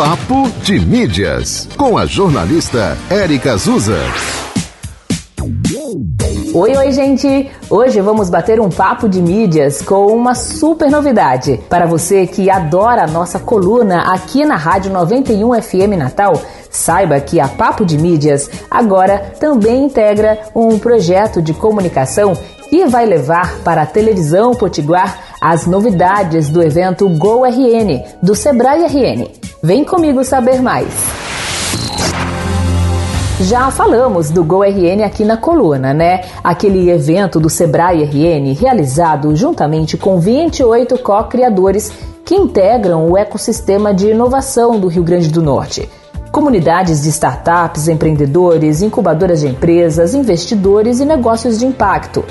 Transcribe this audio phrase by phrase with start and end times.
[0.00, 3.98] Papo de Mídias, com a jornalista Érica Azusa.
[6.54, 7.50] Oi, oi, gente!
[7.68, 11.60] Hoje vamos bater um papo de mídias com uma super novidade.
[11.68, 16.32] Para você que adora a nossa coluna aqui na Rádio 91 FM Natal,
[16.70, 22.32] saiba que a Papo de Mídias agora também integra um projeto de comunicação
[22.70, 28.86] que vai levar para a televisão potiguar as novidades do evento Go RN do Sebrae
[28.86, 29.39] RN.
[29.62, 30.88] Vem comigo saber mais.
[33.42, 36.22] Já falamos do GoRN aqui na coluna, né?
[36.42, 41.92] Aquele evento do Sebrae RN realizado juntamente com 28 co-criadores
[42.24, 45.86] que integram o ecossistema de inovação do Rio Grande do Norte.
[46.32, 52.24] Comunidades de startups, empreendedores, incubadoras de empresas, investidores e negócios de impacto.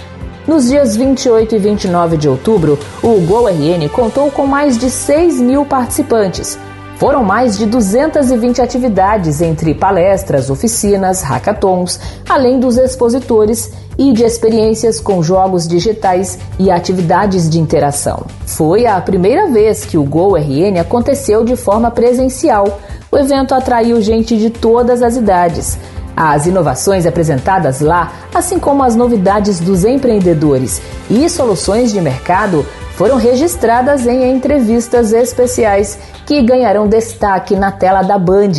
[0.48, 5.64] Nos dias 28 e 29 de outubro, o GoRN contou com mais de 6 mil
[5.64, 6.58] participantes.
[7.00, 11.98] Foram mais de 220 atividades entre palestras, oficinas, hackathons,
[12.28, 18.26] além dos expositores e de experiências com jogos digitais e atividades de interação.
[18.46, 22.82] Foi a primeira vez que o GoRN aconteceu de forma presencial.
[23.10, 25.80] O evento atraiu gente de todas as idades.
[26.18, 32.66] As inovações apresentadas lá, assim como as novidades dos empreendedores e soluções de mercado,
[33.00, 38.52] foram registradas em entrevistas especiais que ganharão destaque na tela da Band,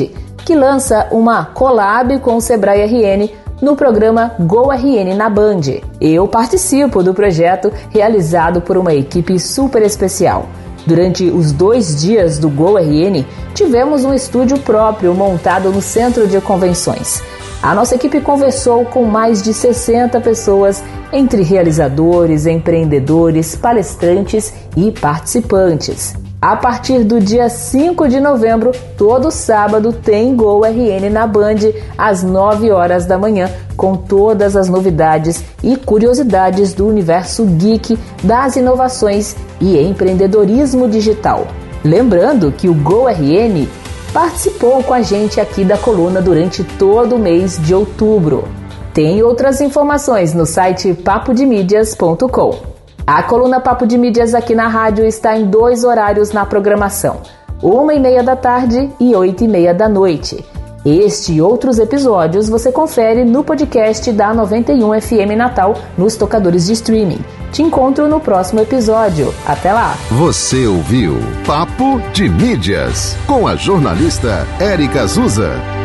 [0.46, 3.28] que lança uma collab com o Sebrae RN
[3.60, 5.82] no programa Go RN na Band.
[6.00, 10.46] Eu participo do projeto realizado por uma equipe super especial.
[10.86, 16.40] Durante os dois dias do Go RN, tivemos um estúdio próprio montado no centro de
[16.40, 17.22] convenções.
[17.62, 26.14] A nossa equipe conversou com mais de 60 pessoas, entre realizadores, empreendedores, palestrantes e participantes.
[26.40, 32.22] A partir do dia 5 de novembro, todo sábado tem Gol RN na Band às
[32.22, 39.36] 9 horas da manhã, com todas as novidades e curiosidades do universo geek, das inovações
[39.60, 41.46] e empreendedorismo digital.
[41.84, 43.68] Lembrando que o Gol RN
[44.12, 48.48] participou com a gente aqui da coluna durante todo o mês de outubro.
[48.92, 52.70] Tem outras informações no site papodemídias.com.
[53.06, 57.20] A coluna Papo de Mídias aqui na rádio está em dois horários na programação:
[57.62, 60.44] uma e meia da tarde e oito e meia da noite.
[60.84, 66.72] Este e outros episódios você confere no podcast da 91 FM Natal nos tocadores de
[66.72, 67.20] streaming.
[67.52, 69.34] Te encontro no próximo episódio.
[69.46, 69.94] Até lá!
[70.10, 75.79] Você ouviu Papo de Mídias com a jornalista Érica Azusa.